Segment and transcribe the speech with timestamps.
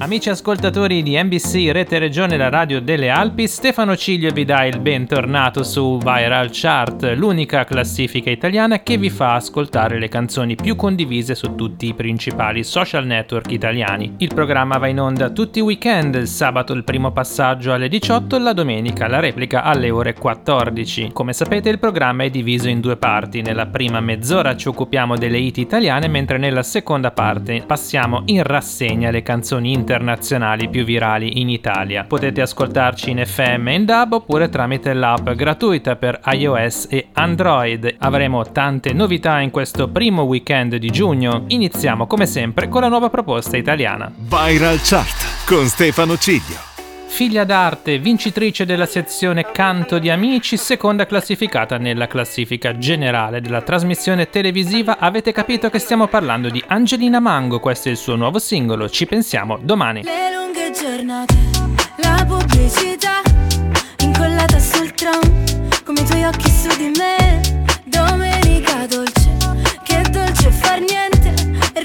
[0.00, 4.78] Amici ascoltatori di NBC Rete Regione la radio delle Alpi, Stefano Ciglio vi dà il
[4.78, 11.34] bentornato su Viral Chart, l'unica classifica italiana che vi fa ascoltare le canzoni più condivise
[11.34, 14.14] su tutti i principali social network italiani.
[14.18, 18.36] Il programma va in onda tutti i weekend, il sabato il primo passaggio alle 18
[18.36, 21.10] e la domenica la replica alle ore 14.
[21.12, 25.38] Come sapete il programma è diviso in due parti, nella prima mezz'ora ci occupiamo delle
[25.38, 31.40] hit italiane mentre nella seconda parte passiamo in rassegna le canzoni internazionali internazionali più virali
[31.40, 32.04] in Italia.
[32.04, 37.96] Potete ascoltarci in FM e in DAB oppure tramite l'app gratuita per iOS e Android.
[37.98, 41.44] Avremo tante novità in questo primo weekend di giugno.
[41.46, 44.12] Iniziamo come sempre con la nuova proposta italiana.
[44.14, 46.77] Viral Chart con Stefano Ciglio
[47.08, 54.30] figlia d'arte, vincitrice della sezione Canto di Amici, seconda classificata nella classifica generale della trasmissione
[54.30, 58.88] televisiva, avete capito che stiamo parlando di Angelina Mango, questo è il suo nuovo singolo,
[58.88, 60.02] ci pensiamo domani.
[60.04, 61.34] Le lunghe giornate,
[61.96, 63.20] la pubblicità,
[64.02, 65.20] incollata sul tram,
[65.84, 69.36] come i tuoi occhi su di me, domenica dolce,
[69.82, 71.34] che dolce far niente,
[71.72, 71.82] e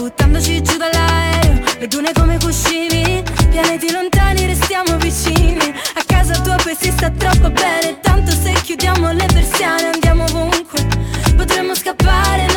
[0.00, 1.62] buttandoci giù dall'aereo.
[1.78, 5.58] Le dune come cuscini, pianeti lontani restiamo vicini.
[5.94, 10.86] A casa tua poi si sta troppo bene, tanto se chiudiamo le persiane andiamo ovunque.
[11.36, 12.49] Potremmo scappare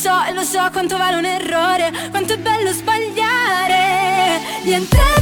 [0.00, 4.40] so lo so quanto vale un errore, quanto è bello sbagliare.
[4.64, 5.19] Niente.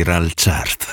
[0.00, 0.86] Viral Chart.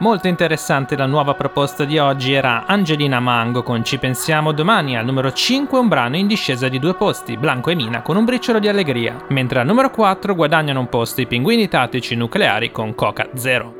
[0.00, 5.04] Molto interessante la nuova proposta di oggi era Angelina Mango con Ci pensiamo domani, al
[5.04, 8.58] numero 5 un brano in discesa di due posti, Blanco e Mina con un briciolo
[8.58, 13.28] di allegria, mentre al numero 4 guadagnano un posto i pinguini tattici nucleari con Coca
[13.36, 13.74] Zero.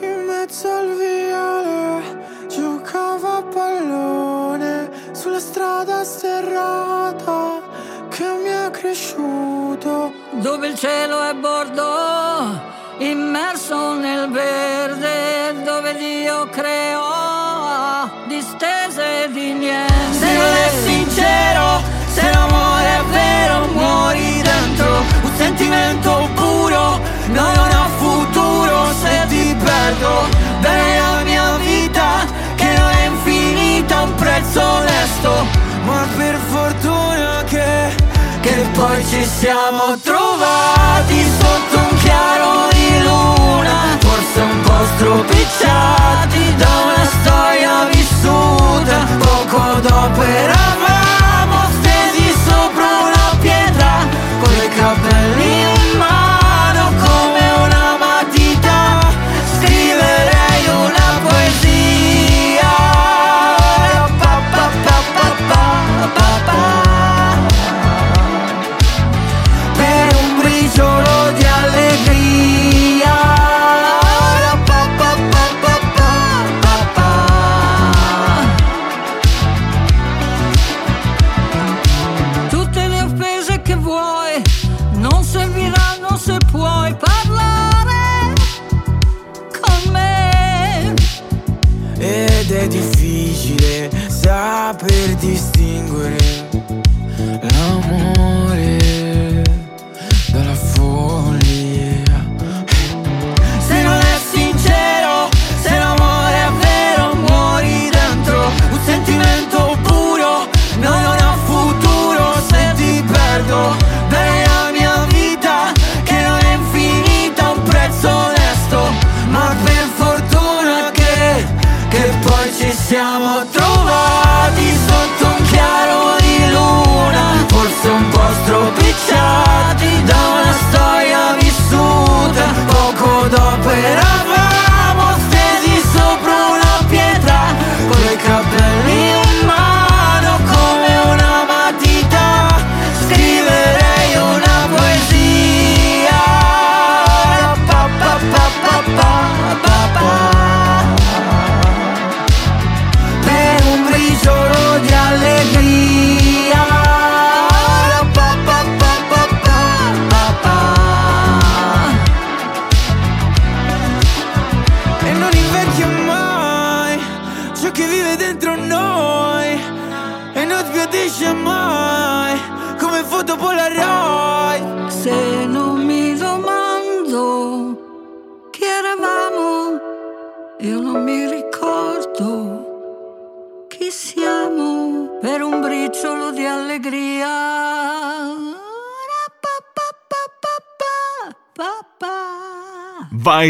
[0.00, 7.60] In mezzo al viale giocava a pallone sulla strada sterrata
[8.08, 18.08] che mi ha cresciuto dove il cielo è bordo immerso nel verde dove Dio creò
[18.26, 20.18] distese di niente.
[20.18, 21.82] Se non è sincero,
[22.12, 25.02] se l'amore è vero, muori dentro.
[25.22, 30.28] Un sentimento puro, no, non ho futuro se ti perdo.
[30.60, 35.46] Dai la mia vita, che non è infinita, un prezzo onesto.
[35.84, 37.94] Ma per fortuna che,
[38.40, 42.59] che poi ci siamo trovati sotto un chiaro
[45.00, 45.96] trupića
[46.32, 50.89] ti doma stojavi suda Pokod operama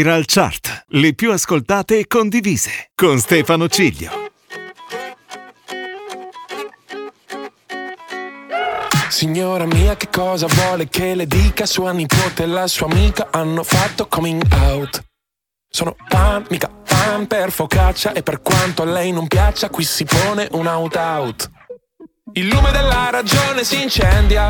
[0.01, 4.31] Viral Chart, le più ascoltate e condivise, con Stefano Ciglio.
[9.09, 11.67] Signora mia, che cosa vuole che le dica?
[11.67, 15.03] Sua nipote e la sua amica hanno fatto coming out.
[15.69, 20.03] Sono pan, mica pan per focaccia e per quanto a lei non piaccia, qui si
[20.03, 21.51] pone un out out.
[22.33, 24.49] Il lume della ragione si incendia.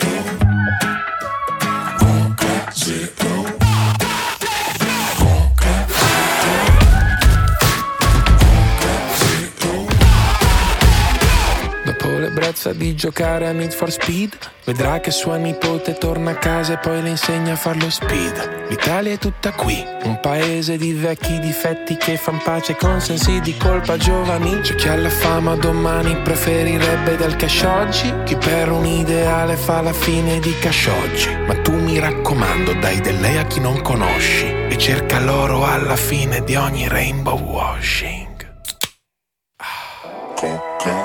[12.51, 14.37] Ragazza di giocare a Need for Speed.
[14.65, 18.67] Vedrà che sua nipote torna a casa e poi le insegna a fare lo speed.
[18.67, 23.55] L'Italia è tutta qui, un paese di vecchi difetti che fan pace con sensi di
[23.57, 24.59] colpa giovani.
[24.59, 29.81] C'è chi ha la fama domani preferirebbe del cash oggi, chi per un ideale fa
[29.81, 31.33] la fine di cash oggi.
[31.47, 35.95] Ma tu mi raccomando, dai del lei a chi non conosci e cerca l'oro alla
[35.95, 38.29] fine di ogni rainbow washing.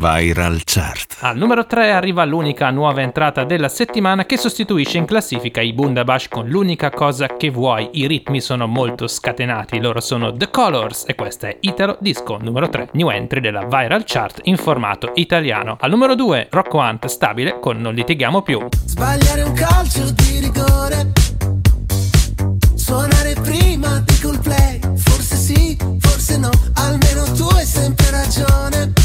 [0.00, 1.18] Viral Chart.
[1.20, 6.28] Al numero 3 arriva l'unica nuova entrata della settimana che sostituisce in classifica i Bundabash
[6.28, 7.86] con l'unica cosa che vuoi.
[7.92, 12.70] I ritmi sono molto scatenati, loro sono The Colors e questa è Italo Disco numero
[12.70, 15.76] 3, new entry della Viral Chart in formato italiano.
[15.78, 18.68] Al numero 2 Rocco Hunt stabile con Non litighiamo più.
[18.70, 21.12] Sbagliare un calcio di rigore.
[22.74, 24.80] Suonare prima di Coldplay.
[24.96, 26.48] Forse sì, forse no.
[26.76, 28.99] Almeno tu hai sempre ragione.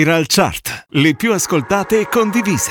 [0.00, 0.86] Viral Chart.
[0.92, 2.70] Le più ascoltate e condivise.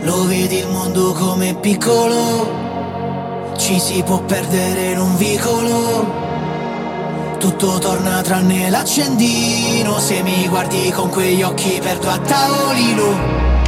[0.00, 7.36] Lo vedi il mondo come piccolo, ci si può perdere in un vicolo.
[7.38, 13.67] Tutto torna tranne l'accendino, se mi guardi con quegli occhi perdo a tavolino.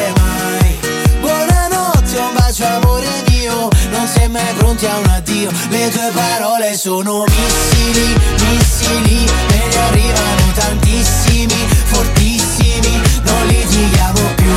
[4.31, 5.51] mai pronti a un addio.
[5.69, 14.55] Le tue parole sono missili, missili E ne arrivano tantissimi, fortissimi Non litighiamo più.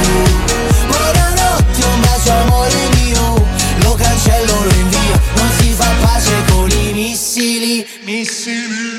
[0.87, 3.47] Buonanotte, un bacio amore mio
[3.83, 8.74] Lo cancello, lo invio Non si fa pace con i missili, missili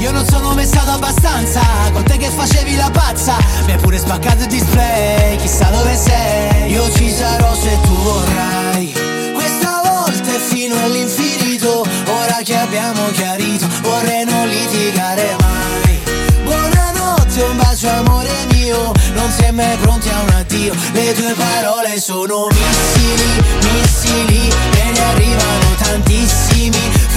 [0.00, 1.60] io non sono mai stato abbastanza
[1.92, 3.36] Con te che facevi la pazza.
[3.66, 6.72] Mi hai pure spaccato il display Chissà dove sei.
[6.72, 8.92] Io ci sarò se tu vorrai.
[9.34, 16.00] Questa volta è fino all'infinito Ora che abbiamo chiarito Vorrei non litigare mai.
[16.44, 20.74] Buonanotte, un bacio amore mio Non è mai pronti a un addio.
[20.92, 23.42] Le tue parole sono missili,
[23.72, 26.78] missili E ne arrivano tantissimi,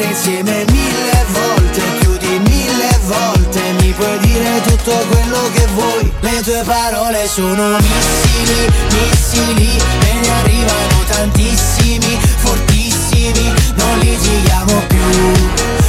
[0.00, 3.60] insieme mille volte Più di mille volte.
[3.80, 9.76] Mi puoi dire tutto quello che vuoi Le tue parole sono missili, missili
[10.08, 14.98] E ne arrivano tantissimi, fortissimi Non litighiamo più.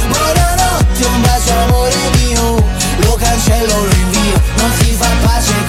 [0.08, 2.64] Buonanotte, un bacio amore mio
[2.98, 5.63] Lo cancello, lo invio Non si fa pace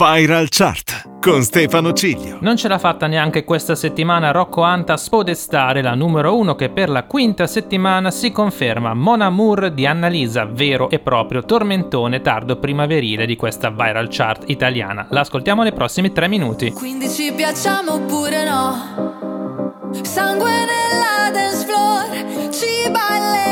[0.00, 2.38] Viral Chart con Stefano Ciglio.
[2.40, 6.70] Non ce l'ha fatta neanche questa settimana Rocco Anta a spodestare la numero 1 che
[6.70, 12.56] per la quinta settimana si conferma Mon Amour di Annalisa, vero e proprio tormentone tardo
[12.56, 15.06] primaverile di questa viral chart italiana.
[15.10, 16.72] L'ascoltiamo nei prossimi tre minuti.
[16.72, 19.90] Quindi ci piacciamo oppure no?
[20.00, 23.49] Sangue nella dance floor, ci ballerò.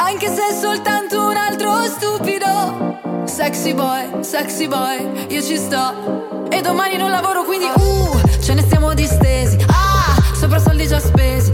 [0.00, 3.24] Anche se è soltanto un altro stupido.
[3.24, 6.46] Sexy boy, sexy boy, io ci sto.
[6.48, 9.58] E domani non lavoro quindi uh, ce ne stiamo distesi.
[9.66, 11.50] Ah, sopra soldi già spesi.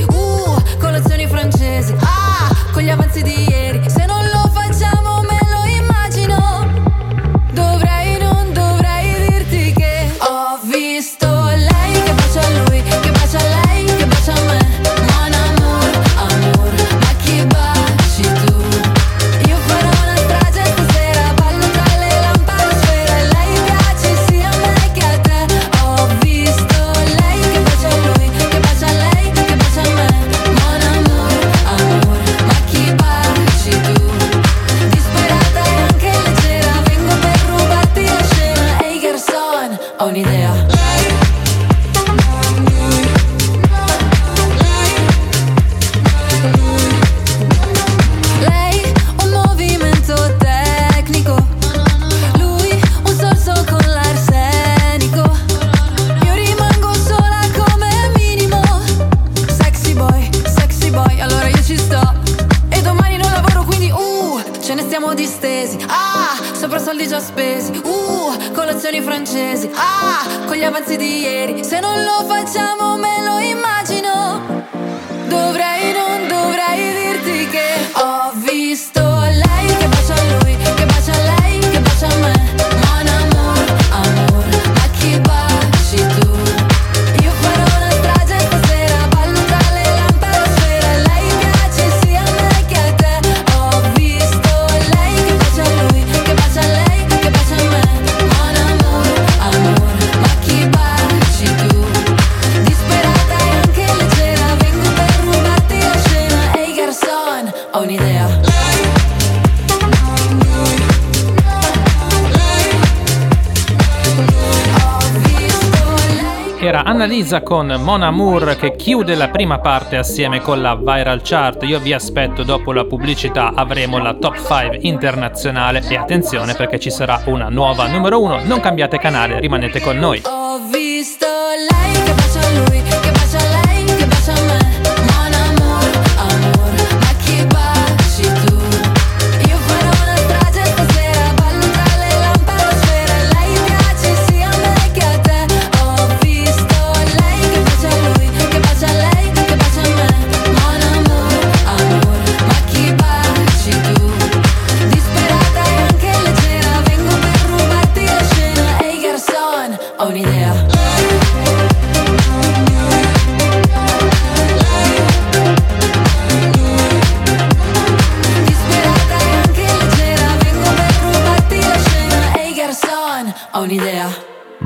[117.35, 121.63] Annalisa con Mon Amour che chiude la prima parte assieme con la Viral Chart.
[121.65, 126.91] Io vi aspetto dopo la pubblicità, avremo la top 5 internazionale e attenzione perché ci
[126.91, 128.45] sarà una nuova numero 1.
[128.45, 130.23] Non cambiate canale, rimanete con noi.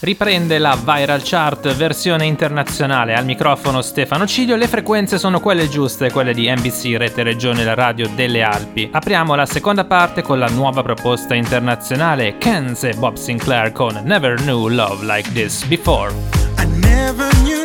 [0.00, 3.14] Riprende la Viral Chart versione internazionale.
[3.14, 4.56] Al microfono Stefano Ciglio.
[4.56, 8.88] Le frequenze sono quelle giuste, quelle di NBC, Rete Regione, la radio delle Alpi.
[8.90, 14.40] Apriamo la seconda parte con la nuova proposta internazionale Kenz e Bob Sinclair con Never
[14.40, 16.10] Knew Love Like This Before.
[16.56, 17.59] I never knew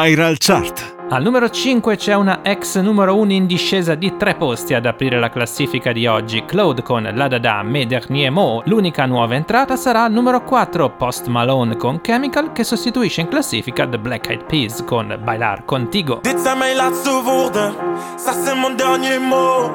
[0.00, 0.94] Viral Chart.
[1.10, 5.18] Al numero 5 c'è una ex numero 1 in discesa di tre posti ad aprire
[5.18, 6.44] la classifica di oggi.
[6.44, 8.64] Claude con La Dada Me Dernier Mot.
[8.68, 13.88] L'unica nuova entrata sarà al numero 4 Post Malone con Chemical che sostituisce in classifica
[13.88, 16.20] The Black Eyed Peas con Bailar Contigo.
[16.22, 17.74] Dit zijn mijn laatste woorden,
[18.16, 19.72] ça c'est mon dernier mot.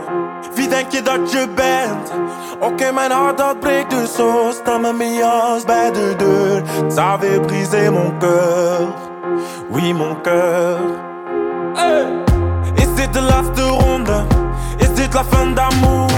[0.56, 2.14] Wie denk je dat je bent?
[2.60, 4.52] Oké, okay, mijn hart dat breekt dus zo.
[4.52, 6.64] Sta me mee als bij de deur.
[6.88, 9.13] Ça avait brisé mon cœur.
[9.70, 10.78] Oui, mon cœur.
[11.76, 12.24] Hey.
[13.14, 14.26] De laatste ronde?
[14.78, 16.10] Is dit la fin d'amour?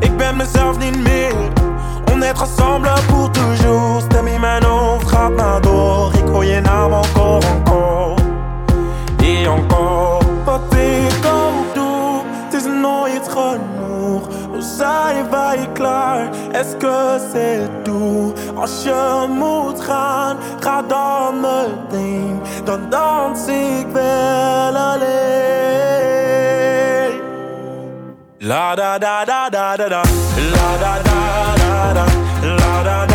[0.00, 1.34] Ik ben mezelf niet meer.
[2.12, 4.02] On est ensemble pour toujours.
[4.02, 6.12] Stem in mijn hoofd gaat maar door.
[6.14, 8.14] Ik je encore, encore.
[9.16, 10.24] Et encore.
[10.44, 14.28] Wat ik ook doe, het is nooit genoeg.
[14.50, 16.28] Hoe zijn wij klaar?
[16.52, 18.38] Est-ce que c'est tout?
[18.54, 20.82] Als je moet gaan, ga.
[22.64, 25.10] Dan dans ik wel alleen.
[28.38, 30.02] La da da da da da da.
[30.52, 32.04] La da da da da.
[32.42, 33.11] La da da da da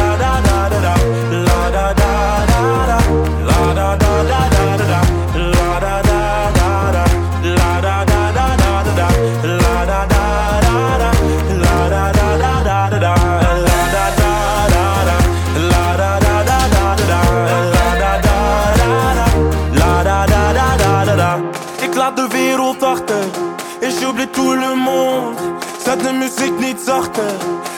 [24.25, 25.35] tout le monde.
[25.77, 27.19] Cette de musique ni de sorte.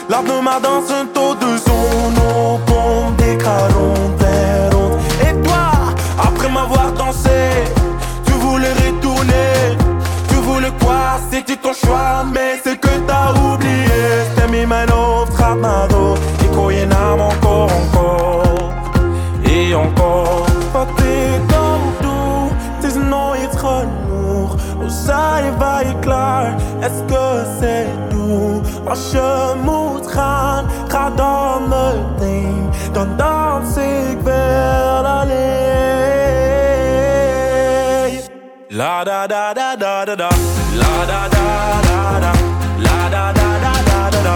[0.08, 2.18] L'art de danse, un taux de zone.
[2.34, 3.94] On pompe des carons.
[5.22, 5.70] Et toi,
[6.18, 7.28] après m'avoir dansé,
[8.24, 9.76] tu voulais retourner.
[10.28, 11.20] Tu voulais quoi?
[11.30, 14.00] C'était ton choix, mais c'est que t'as oublié.
[14.34, 15.86] C'était mi mano, frappe ma
[26.10, 26.54] klaar?
[27.60, 28.62] C'est tout?
[28.88, 32.70] Als je moet gaan, ga dan meteen.
[32.92, 35.38] Dan dans ik wel alleen.
[38.68, 40.28] La da da da da da da.
[40.82, 42.32] La da da da da.
[42.86, 44.34] La da da da da da da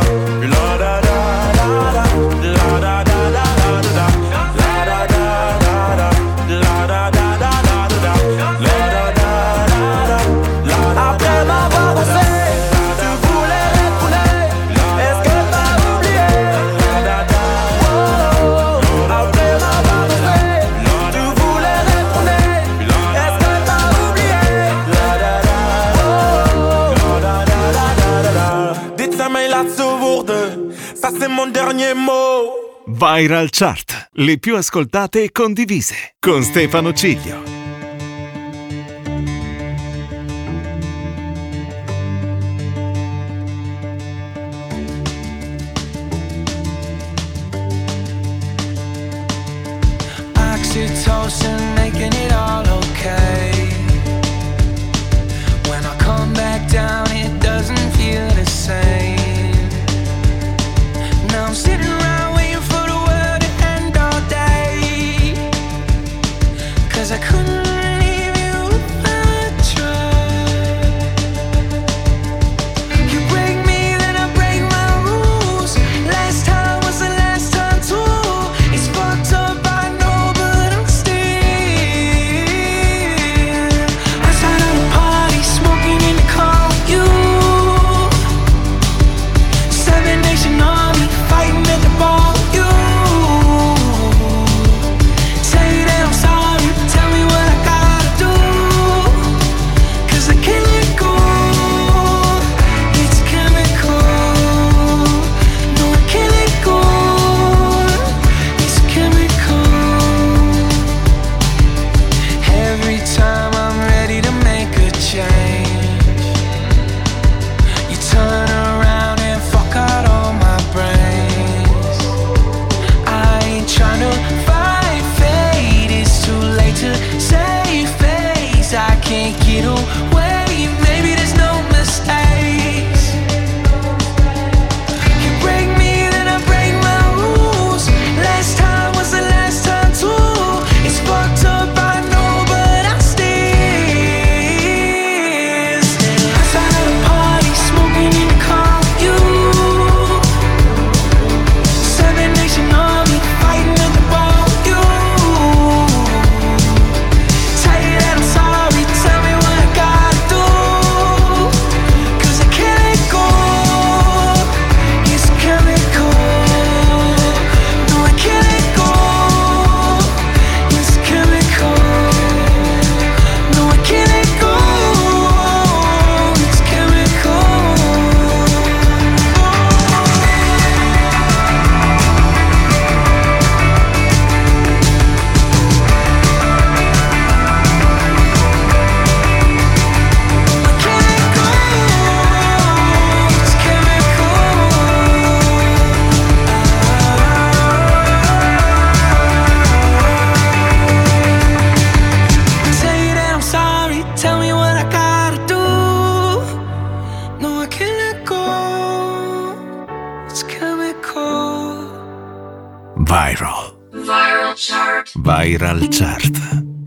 [33.04, 34.08] Viral Chart.
[34.12, 36.14] Le più ascoltate e condivise.
[36.18, 37.63] Con Stefano Ciglio.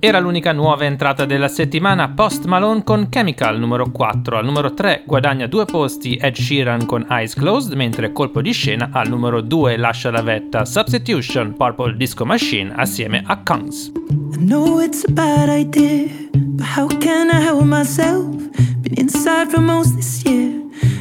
[0.08, 4.38] Era l'unica nuova entrata della settimana Post Malone con Chemical numero 4.
[4.38, 8.88] Al numero 3 guadagna due posti Ed Sheeran con Eyes Closed, mentre colpo di scena
[8.93, 13.91] al numero 2 lascia la vetta Substitution Purple Disco Machine assieme a Kungs.
[14.34, 18.34] I know it's a bad idea, but how can I help myself?
[18.78, 20.54] Been inside for most this year.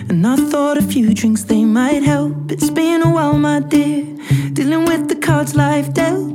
[0.09, 2.51] And I thought a few drinks they might help.
[2.51, 4.03] It's been a while, my dear,
[4.53, 6.35] dealing with the cards life dealt.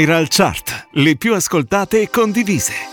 [0.00, 2.89] Viral Chart, le più ascoltate e condivise.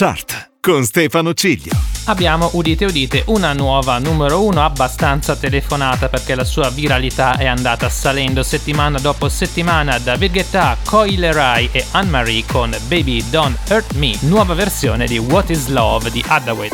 [0.00, 1.72] Chart con Stefano Ciglio.
[2.04, 7.88] Abbiamo, udite udite, una nuova numero uno abbastanza telefonata perché la sua viralità è andata
[7.88, 14.16] salendo settimana dopo settimana da Guetta, Coyle Rai e Anne-Marie con Baby Don't Hurt Me,
[14.20, 16.68] nuova versione di What is Love di Hathaway.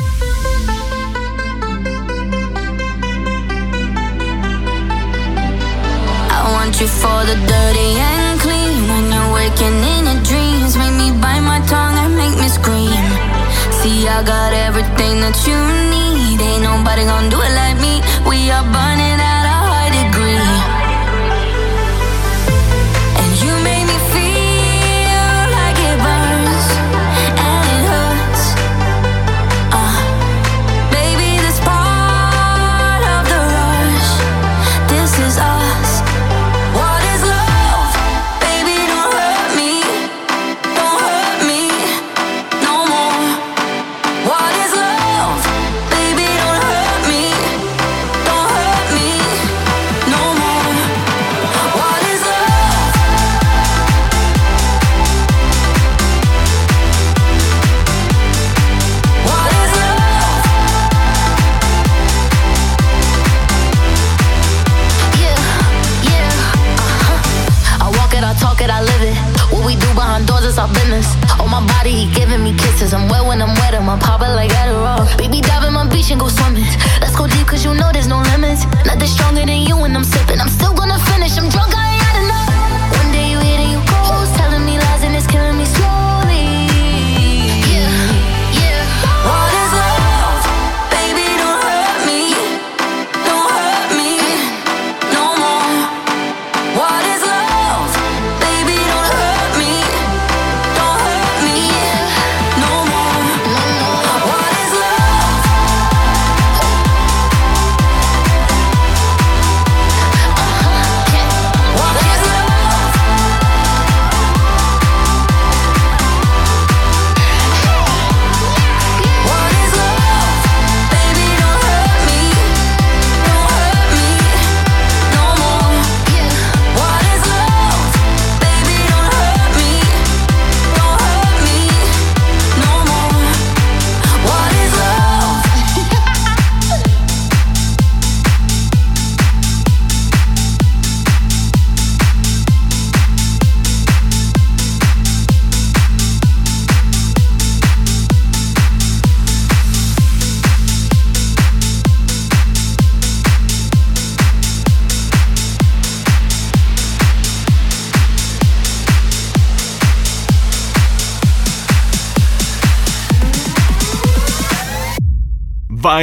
[6.29, 8.87] I want you for the dirty and clean.
[8.87, 13.04] When you're waking in your dreams, make me bite my tongue and make me scream.
[13.85, 15.61] See, I got everything that you
[15.93, 16.41] need.
[16.41, 17.94] Ain't nobody gonna do it like me.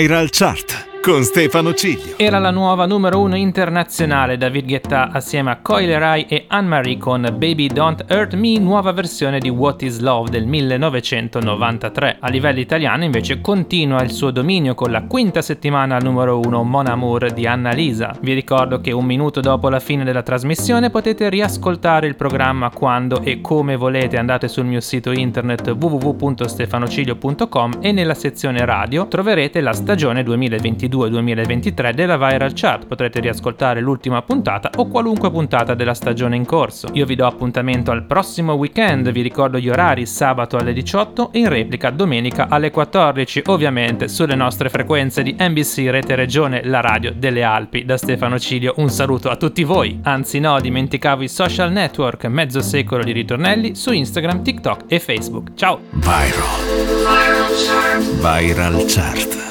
[0.02, 0.71] Viral Chart
[1.02, 2.14] con Stefano Ciglio.
[2.18, 7.24] Era la nuova numero uno internazionale David Guetta assieme a Coyle Rai e Anne-Marie con
[7.24, 12.18] Baby Don't Hurt Me, nuova versione di What is Love del 1993.
[12.20, 16.62] A livello italiano invece continua il suo dominio con la quinta settimana al numero uno
[16.64, 18.16] Mon Amour di Annalisa.
[18.22, 23.24] Vi ricordo che un minuto dopo la fine della trasmissione potete riascoltare il programma quando
[23.24, 24.18] e come volete.
[24.18, 31.94] Andate sul mio sito internet www.stefanocilio.com e nella sezione radio troverete la stagione 2022 2022-2023
[31.94, 32.86] della Viral Chart.
[32.86, 36.90] Potrete riascoltare l'ultima puntata o qualunque puntata della stagione in corso.
[36.94, 41.40] Io vi do appuntamento al prossimo weekend, vi ricordo gli orari sabato alle 18 e
[41.40, 47.14] in replica domenica alle 14, ovviamente sulle nostre frequenze di NBC Rete Regione, la radio
[47.16, 47.86] delle Alpi.
[47.86, 50.00] Da Stefano Cilio un saluto a tutti voi.
[50.04, 55.54] Anzi no, dimenticavo i social network, mezzo secolo di ritornelli su Instagram, TikTok e Facebook.
[55.56, 55.80] Ciao!
[55.92, 56.82] Viral.
[57.06, 58.02] Viral Chart.
[58.22, 59.51] Viral Chart.